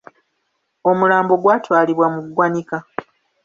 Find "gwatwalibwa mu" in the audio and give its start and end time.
1.41-2.21